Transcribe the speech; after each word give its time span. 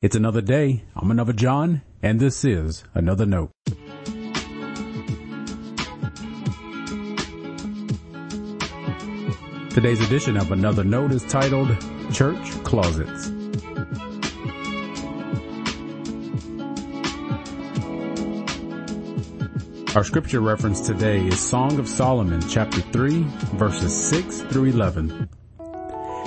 It's 0.00 0.14
another 0.14 0.40
day. 0.40 0.84
I'm 0.94 1.10
another 1.10 1.32
John, 1.32 1.82
and 2.04 2.20
this 2.20 2.44
is 2.44 2.84
another 2.94 3.26
note. 3.26 3.50
Today's 9.70 10.00
edition 10.00 10.36
of 10.36 10.52
Another 10.52 10.84
Note 10.84 11.10
is 11.10 11.24
titled 11.24 11.76
Church 12.12 12.48
Closets. 12.62 13.32
Our 19.96 20.04
scripture 20.04 20.40
reference 20.40 20.80
today 20.80 21.26
is 21.26 21.40
Song 21.40 21.76
of 21.80 21.88
Solomon 21.88 22.40
chapter 22.48 22.82
3 22.82 23.24
verses 23.56 24.10
6 24.10 24.42
through 24.42 24.66
11. 24.66 25.28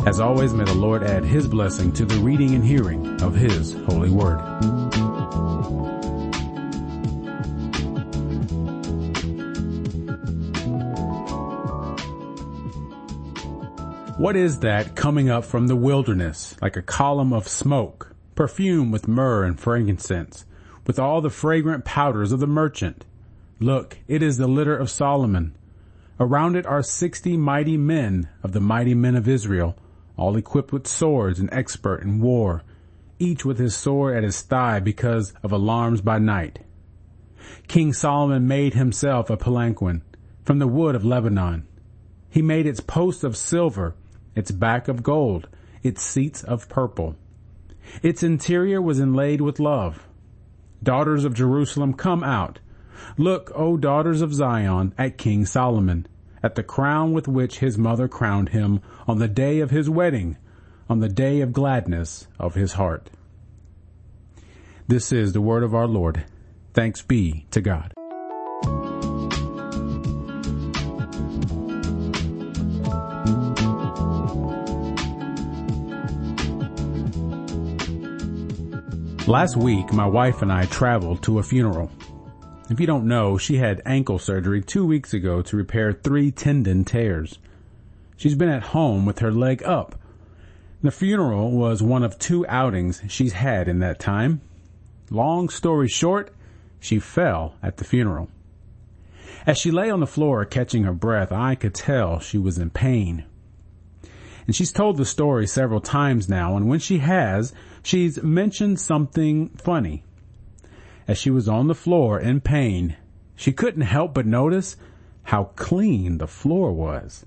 As 0.06 0.20
always, 0.20 0.54
may 0.54 0.64
the 0.64 0.74
Lord 0.74 1.04
add 1.04 1.24
his 1.24 1.48
blessing 1.48 1.92
to 1.94 2.06
the 2.06 2.20
reading 2.20 2.56
and 2.56 2.66
hearing 2.66 3.22
of 3.22 3.36
his 3.36 3.74
holy 3.86 4.10
word. 4.10 4.40
What 14.18 14.36
is 14.36 14.60
that 14.60 14.96
coming 14.96 15.30
up 15.30 15.46
from 15.46 15.68
the 15.68 15.76
wilderness 15.76 16.56
like 16.62 16.78
a 16.78 16.84
column 16.84 17.34
of 17.34 17.48
smoke, 17.48 18.14
perfume 18.36 18.92
with 18.92 19.08
myrrh 19.08 19.44
and 19.44 19.60
frankincense, 19.60 20.46
with 20.86 21.00
all 21.00 21.22
the 21.22 21.32
fragrant 21.32 21.86
powders 21.86 22.32
of 22.32 22.40
the 22.40 22.46
merchant? 22.46 23.04
Look, 23.60 23.98
it 24.08 24.22
is 24.22 24.38
the 24.38 24.48
litter 24.48 24.78
of 24.78 24.92
Solomon. 24.92 25.56
Around 26.22 26.56
it 26.56 26.68
are 26.68 26.84
sixty 26.84 27.36
mighty 27.36 27.78
men 27.78 28.30
of 28.44 28.52
the 28.52 28.60
mighty 28.60 28.94
men 28.94 29.16
of 29.16 29.28
Israel, 29.28 29.76
all 30.16 30.38
equipped 30.38 30.72
with 30.72 30.86
swords 30.86 31.40
and 31.40 31.50
expert 31.52 32.04
in 32.04 32.22
war, 32.22 32.62
each 33.18 33.44
with 33.44 33.58
his 33.58 33.76
sword 33.76 34.16
at 34.16 34.24
his 34.24 34.40
thigh 34.44 34.80
because 34.80 35.34
of 35.42 35.52
alarms 35.52 36.00
by 36.00 36.20
night. 36.20 36.60
King 37.68 37.92
Solomon 37.92 38.48
made 38.48 38.76
himself 38.76 39.32
a 39.32 39.36
palanquin 39.36 40.04
from 40.44 40.60
the 40.60 40.68
wood 40.68 40.94
of 40.94 41.04
Lebanon. 41.04 41.66
He 42.30 42.44
made 42.44 42.68
its 42.68 42.82
posts 42.82 43.24
of 43.24 43.36
silver, 43.36 43.96
its 44.36 44.52
back 44.52 44.88
of 44.88 45.02
gold, 45.02 45.50
its 45.82 46.04
seats 46.04 46.44
of 46.44 46.70
purple. 46.70 47.16
Its 48.04 48.22
interior 48.22 48.80
was 48.80 49.00
inlaid 49.00 49.42
with 49.42 49.60
love. 49.60 50.08
Daughters 50.84 51.26
of 51.26 51.34
Jerusalem, 51.34 51.96
come 51.96 52.24
out. 52.24 52.60
Look, 53.18 53.52
O 53.56 53.78
daughters 53.78 54.22
of 54.22 54.34
Zion, 54.34 54.94
at 54.98 55.18
King 55.18 55.46
Solomon 55.46 56.08
at 56.44 56.56
the 56.56 56.64
crown 56.64 57.14
with 57.14 57.28
which 57.28 57.60
his 57.60 57.78
mother 57.78 58.08
crowned 58.08 58.50
him 58.50 58.82
on 59.08 59.20
the 59.20 59.28
day 59.28 59.60
of 59.60 59.72
his 59.72 59.90
wedding, 59.90 60.38
on 60.90 61.00
the 61.00 61.10
day 61.10 61.42
of 61.42 61.54
gladness 61.54 62.28
of 62.40 62.56
his 62.56 62.74
heart. 62.74 63.10
This 64.88 65.12
is 65.12 65.34
the 65.34 65.42
word 65.42 65.64
of 65.64 65.76
our 65.76 65.88
Lord. 65.88 66.26
Thanks 66.74 67.02
be 67.02 67.46
to 67.52 67.62
God. 67.62 67.94
Last 79.28 79.56
week, 79.56 79.94
my 79.94 80.06
wife 80.06 80.42
and 80.42 80.52
I 80.52 80.66
traveled 80.66 81.24
to 81.24 81.40
a 81.40 81.44
funeral. 81.44 81.90
If 82.72 82.80
you 82.80 82.88
don't 82.88 83.06
know, 83.06 83.38
she 83.38 83.58
had 83.58 83.82
ankle 83.86 84.18
surgery 84.18 84.62
two 84.62 84.86
weeks 84.86 85.14
ago 85.14 85.42
to 85.42 85.58
repair 85.58 85.92
three 85.92 86.32
tendon 86.32 86.86
tears. 86.86 87.38
She's 88.16 88.34
been 88.34 88.48
at 88.48 88.68
home 88.68 89.06
with 89.06 89.20
her 89.20 89.30
leg 89.30 89.62
up. 89.64 90.00
The 90.82 90.90
funeral 90.90 91.52
was 91.52 91.84
one 91.84 92.02
of 92.02 92.18
two 92.18 92.48
outings 92.48 93.02
she's 93.10 93.34
had 93.34 93.68
in 93.68 93.80
that 93.80 94.00
time. 94.00 94.40
Long 95.10 95.50
story 95.50 95.90
short, 95.90 96.34
she 96.80 96.98
fell 96.98 97.56
at 97.62 97.76
the 97.76 97.84
funeral. 97.84 98.30
As 99.46 99.58
she 99.58 99.70
lay 99.70 99.90
on 99.90 100.00
the 100.00 100.08
floor 100.08 100.46
catching 100.46 100.84
her 100.84 100.94
breath, 100.94 101.34
I 101.34 101.56
could 101.56 101.74
tell 101.74 102.22
she 102.22 102.38
was 102.38 102.58
in 102.58 102.70
pain. 102.70 103.26
And 104.48 104.56
she's 104.56 104.72
told 104.72 104.96
the 104.96 105.04
story 105.04 105.46
several 105.46 105.82
times 105.82 106.30
now, 106.30 106.56
and 106.56 106.70
when 106.70 106.80
she 106.80 107.00
has, 107.00 107.54
she's 107.84 108.24
mentioned 108.24 108.80
something 108.80 109.50
funny 109.58 110.06
as 111.08 111.18
she 111.18 111.30
was 111.30 111.48
on 111.48 111.68
the 111.68 111.76
floor 111.76 112.20
in 112.20 112.42
pain, 112.42 112.96
she 113.36 113.52
couldn't 113.52 113.82
help 113.82 114.14
but 114.14 114.26
notice 114.26 114.78
how 115.24 115.46
clean 115.56 116.18
the 116.18 116.28
floor 116.28 116.72
was. 116.72 117.26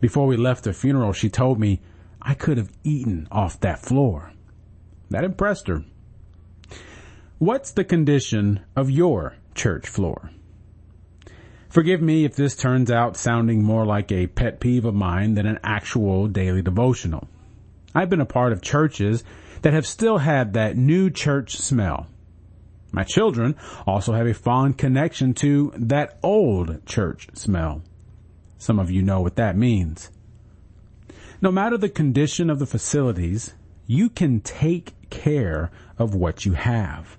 Before 0.00 0.26
we 0.26 0.36
left 0.36 0.64
the 0.64 0.72
funeral, 0.72 1.12
she 1.12 1.28
told 1.28 1.58
me 1.58 1.80
I 2.20 2.34
could 2.34 2.58
have 2.58 2.72
eaten 2.82 3.28
off 3.30 3.60
that 3.60 3.80
floor. 3.80 4.32
That 5.10 5.24
impressed 5.24 5.68
her. 5.68 5.84
What's 7.38 7.72
the 7.72 7.84
condition 7.84 8.60
of 8.76 8.90
your 8.90 9.36
church 9.54 9.88
floor? 9.88 10.30
Forgive 11.68 12.00
me 12.00 12.24
if 12.24 12.36
this 12.36 12.54
turns 12.54 12.90
out 12.90 13.16
sounding 13.16 13.62
more 13.62 13.84
like 13.84 14.12
a 14.12 14.28
pet 14.28 14.60
peeve 14.60 14.84
of 14.84 14.94
mine 14.94 15.34
than 15.34 15.46
an 15.46 15.58
actual 15.64 16.28
daily 16.28 16.62
devotional. 16.62 17.28
I've 17.94 18.08
been 18.08 18.20
a 18.20 18.26
part 18.26 18.52
of 18.52 18.62
churches 18.62 19.24
that 19.62 19.72
have 19.72 19.86
still 19.86 20.18
had 20.18 20.52
that 20.52 20.76
new 20.76 21.10
church 21.10 21.56
smell. 21.56 22.06
My 22.94 23.02
children 23.02 23.56
also 23.88 24.12
have 24.12 24.28
a 24.28 24.34
fond 24.34 24.78
connection 24.78 25.34
to 25.34 25.72
that 25.76 26.16
old 26.22 26.86
church 26.86 27.26
smell. 27.34 27.82
Some 28.56 28.78
of 28.78 28.88
you 28.88 29.02
know 29.02 29.20
what 29.20 29.34
that 29.34 29.56
means. 29.56 30.12
No 31.42 31.50
matter 31.50 31.76
the 31.76 31.88
condition 31.88 32.48
of 32.48 32.60
the 32.60 32.66
facilities, 32.66 33.52
you 33.88 34.08
can 34.08 34.40
take 34.40 34.94
care 35.10 35.72
of 35.98 36.14
what 36.14 36.46
you 36.46 36.52
have. 36.52 37.16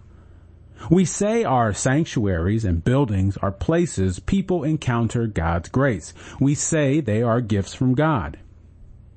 We 0.90 1.04
say 1.04 1.44
our 1.44 1.74
sanctuaries 1.74 2.64
and 2.64 2.82
buildings 2.82 3.36
are 3.38 3.52
places 3.52 4.20
people 4.22 4.64
encounter 4.64 5.28
God's 5.28 5.68
grace. 5.68 6.14
We 6.40 6.56
say 6.56 7.02
they 7.02 7.22
are 7.22 7.42
gifts 7.42 7.74
from 7.74 7.96
God. 7.96 8.40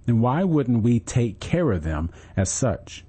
Then 0.07 0.21
why 0.21 0.43
wouldn't 0.43 0.83
we 0.83 0.99
take 0.99 1.39
care 1.39 1.71
of 1.71 1.85
them 1.85 2.11
as 2.37 2.51
such? 2.51 3.05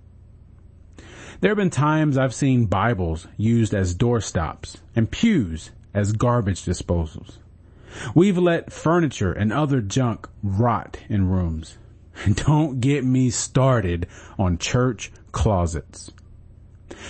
There 1.41 1.51
have 1.51 1.57
been 1.57 1.69
times 1.69 2.17
I've 2.17 2.33
seen 2.33 2.65
Bibles 2.65 3.25
used 3.37 3.73
as 3.73 3.95
doorstops 3.95 4.75
and 4.93 5.09
pews 5.09 5.71
as 5.93 6.11
garbage 6.11 6.65
disposals. 6.65 7.37
We've 8.13 8.37
let 8.37 8.73
furniture 8.73 9.31
and 9.31 9.53
other 9.53 9.79
junk 9.79 10.27
rot 10.43 10.99
in 11.07 11.29
rooms. 11.29 11.77
Don't 12.33 12.81
get 12.81 13.05
me 13.05 13.29
started 13.29 14.07
on 14.37 14.57
church 14.57 15.13
closets. 15.31 16.11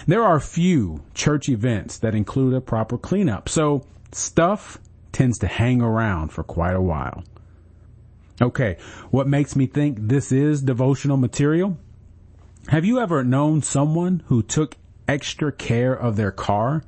There 0.05 0.23
are 0.23 0.39
few 0.39 1.03
church 1.15 1.49
events 1.49 1.97
that 1.97 2.13
include 2.13 2.53
a 2.53 2.61
proper 2.61 2.99
cleanup, 2.99 3.49
so 3.49 3.83
stuff 4.11 4.77
tends 5.11 5.39
to 5.39 5.47
hang 5.47 5.81
around 5.81 6.29
for 6.29 6.43
quite 6.43 6.75
a 6.75 6.81
while. 6.81 7.23
Okay, 8.39 8.77
what 9.09 9.27
makes 9.27 9.55
me 9.55 9.65
think 9.65 9.97
this 9.99 10.31
is 10.31 10.61
devotional 10.61 11.17
material? 11.17 11.77
Have 12.69 12.85
you 12.85 12.99
ever 12.99 13.23
known 13.23 13.63
someone 13.63 14.21
who 14.27 14.43
took 14.43 14.77
extra 15.07 15.51
care 15.51 15.91
of 15.91 16.17
their 16.17 16.31
car? 16.31 16.83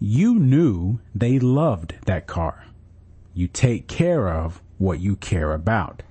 You 0.00 0.36
knew 0.36 1.00
they 1.14 1.38
loved 1.38 1.96
that 2.06 2.26
car. 2.26 2.64
You 3.34 3.46
take 3.46 3.88
care 3.88 4.26
of 4.26 4.62
what 4.78 4.98
you 4.98 5.14
care 5.16 5.52
about. 5.52 6.02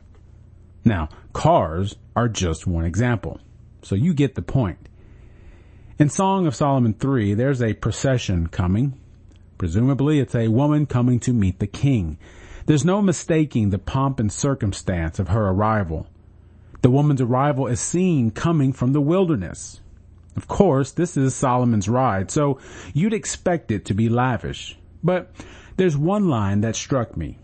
Now, 0.84 1.10
cars 1.34 1.96
are 2.16 2.30
just 2.30 2.68
one 2.68 2.86
example. 2.86 3.40
So 3.82 3.96
you 3.96 4.14
get 4.14 4.36
the 4.36 4.44
point. 4.44 4.88
In 5.98 6.08
Song 6.08 6.46
of 6.46 6.54
Solomon 6.54 6.94
3, 6.94 7.34
there's 7.34 7.64
a 7.64 7.74
procession 7.74 8.46
coming. 8.46 9.02
Presumably 9.58 10.20
it's 10.20 10.36
a 10.36 10.50
woman 10.50 10.86
coming 10.86 11.20
to 11.22 11.34
meet 11.34 11.58
the 11.58 11.66
king. 11.66 12.20
There's 12.68 12.86
no 12.86 13.02
mistaking 13.02 13.72
the 13.72 13.80
pomp 13.80 14.20
and 14.20 14.32
circumstance 14.32 15.18
of 15.18 15.30
her 15.30 15.48
arrival. 15.48 16.06
The 16.86 16.92
woman's 16.92 17.20
arrival 17.20 17.66
is 17.66 17.80
seen 17.80 18.30
coming 18.30 18.72
from 18.72 18.94
the 18.94 19.02
wilderness. 19.02 19.82
Of 20.36 20.48
course, 20.48 20.92
this 20.92 21.18
is 21.18 21.34
Solomon's 21.34 21.90
ride, 21.90 22.30
so 22.30 22.60
you'd 22.94 23.12
expect 23.12 23.72
it 23.72 23.86
to 23.86 23.96
be 23.96 24.08
lavish. 24.08 24.78
But 25.04 25.32
there's 25.78 25.98
one 25.98 26.30
line 26.30 26.62
that 26.62 26.76
struck 26.76 27.18
me. 27.18 27.40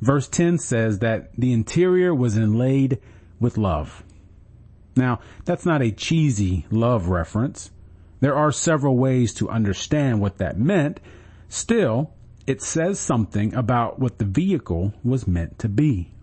Verse 0.00 0.28
10 0.28 0.56
says 0.56 1.00
that 1.00 1.28
the 1.36 1.52
interior 1.52 2.14
was 2.14 2.38
inlaid 2.38 3.02
with 3.38 3.58
love. 3.58 4.02
Now, 4.96 5.20
that's 5.44 5.66
not 5.66 5.82
a 5.82 5.92
cheesy 5.92 6.64
love 6.70 7.08
reference. 7.08 7.70
There 8.20 8.34
are 8.34 8.50
several 8.50 8.96
ways 8.96 9.34
to 9.34 9.50
understand 9.50 10.22
what 10.22 10.38
that 10.38 10.58
meant. 10.58 11.00
Still, 11.50 12.14
it 12.46 12.62
says 12.62 12.98
something 12.98 13.54
about 13.54 13.98
what 13.98 14.16
the 14.16 14.24
vehicle 14.24 14.94
was 15.04 15.28
meant 15.28 15.58
to 15.58 15.68
be. 15.68 16.13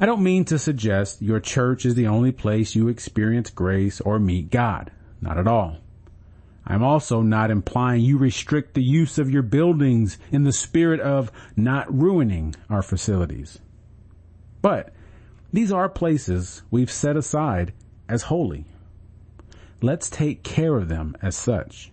I 0.00 0.06
don't 0.06 0.22
mean 0.22 0.46
to 0.46 0.58
suggest 0.58 1.20
your 1.20 1.40
church 1.40 1.84
is 1.84 1.94
the 1.94 2.06
only 2.06 2.32
place 2.32 2.74
you 2.74 2.88
experience 2.88 3.50
grace 3.50 4.00
or 4.00 4.18
meet 4.18 4.50
God. 4.50 4.90
Not 5.20 5.36
at 5.36 5.46
all. 5.46 5.76
I'm 6.66 6.82
also 6.82 7.20
not 7.20 7.50
implying 7.50 8.02
you 8.02 8.16
restrict 8.16 8.72
the 8.72 8.82
use 8.82 9.18
of 9.18 9.30
your 9.30 9.42
buildings 9.42 10.16
in 10.32 10.44
the 10.44 10.52
spirit 10.52 11.00
of 11.00 11.30
not 11.54 11.92
ruining 11.94 12.54
our 12.70 12.80
facilities. 12.80 13.58
But 14.62 14.94
these 15.52 15.70
are 15.70 15.88
places 15.88 16.62
we've 16.70 16.90
set 16.90 17.16
aside 17.16 17.74
as 18.08 18.22
holy. 18.22 18.64
let's 19.82 20.10
take 20.10 20.42
care 20.42 20.76
of 20.76 20.88
them 20.88 21.16
as 21.22 21.34
such. 21.36 21.90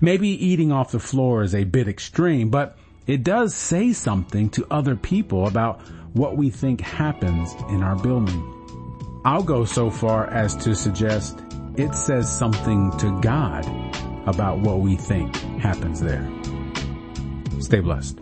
Maybe 0.00 0.28
eating 0.28 0.72
off 0.72 0.92
the 0.92 0.98
floor 0.98 1.42
is 1.42 1.54
a 1.54 1.64
bit 1.64 1.88
extreme, 1.88 2.50
but 2.50 2.76
it 3.06 3.22
does 3.22 3.54
say 3.54 3.92
something 3.92 4.48
to 4.50 4.66
other 4.70 4.96
people 4.96 5.46
about 5.46 5.80
what 6.14 6.36
we 6.36 6.48
think 6.48 6.80
happens 6.80 7.54
in 7.68 7.82
our 7.82 7.96
building. 7.96 8.50
I'll 9.24 9.42
go 9.42 9.64
so 9.64 9.90
far 9.90 10.28
as 10.30 10.54
to 10.56 10.74
suggest 10.74 11.40
it 11.76 11.94
says 11.94 12.30
something 12.30 12.96
to 12.98 13.20
God 13.20 13.66
about 14.26 14.60
what 14.60 14.78
we 14.78 14.96
think 14.96 15.34
happens 15.60 16.00
there. 16.00 16.30
Stay 17.60 17.80
blessed. 17.80 18.18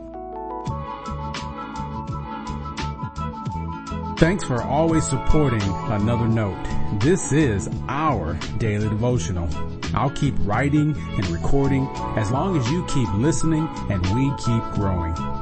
Thanks 4.19 4.45
for 4.45 4.63
always 4.63 5.07
supporting 5.07 5.61
Another 5.63 6.29
Note. 6.29 6.57
This 7.01 7.33
is 7.33 7.69
our 7.89 8.35
daily 8.57 8.89
devotional. 8.89 9.49
I'll 9.95 10.11
keep 10.11 10.35
writing 10.41 10.97
and 10.97 11.27
recording 11.27 11.87
as 12.17 12.31
long 12.31 12.57
as 12.57 12.71
you 12.71 12.87
keep 12.87 13.13
listening 13.15 13.69
and 13.91 14.01
we 14.15 14.31
keep 14.39 14.63
growing. 14.75 15.42